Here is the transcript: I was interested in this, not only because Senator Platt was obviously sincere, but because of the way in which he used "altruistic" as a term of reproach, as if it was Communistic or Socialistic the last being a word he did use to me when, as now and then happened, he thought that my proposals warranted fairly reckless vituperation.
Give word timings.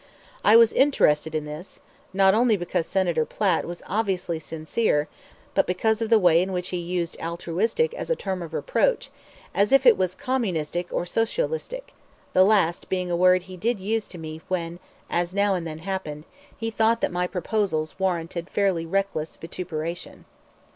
I 0.43 0.55
was 0.55 0.73
interested 0.73 1.35
in 1.35 1.45
this, 1.45 1.79
not 2.11 2.33
only 2.33 2.57
because 2.57 2.87
Senator 2.87 3.23
Platt 3.23 3.65
was 3.67 3.83
obviously 3.85 4.39
sincere, 4.39 5.07
but 5.53 5.67
because 5.67 6.01
of 6.01 6.09
the 6.09 6.17
way 6.17 6.41
in 6.41 6.51
which 6.51 6.69
he 6.69 6.77
used 6.77 7.15
"altruistic" 7.21 7.93
as 7.93 8.09
a 8.09 8.15
term 8.15 8.41
of 8.41 8.51
reproach, 8.51 9.11
as 9.53 9.71
if 9.71 9.85
it 9.85 9.99
was 9.99 10.15
Communistic 10.15 10.91
or 10.91 11.05
Socialistic 11.05 11.93
the 12.33 12.43
last 12.43 12.89
being 12.89 13.11
a 13.11 13.15
word 13.15 13.43
he 13.43 13.55
did 13.57 13.79
use 13.79 14.07
to 14.07 14.17
me 14.17 14.41
when, 14.47 14.79
as 15.07 15.35
now 15.35 15.53
and 15.53 15.67
then 15.67 15.77
happened, 15.85 16.25
he 16.57 16.71
thought 16.71 17.01
that 17.01 17.11
my 17.11 17.27
proposals 17.27 17.99
warranted 17.99 18.49
fairly 18.49 18.87
reckless 18.87 19.37
vituperation. 19.37 20.25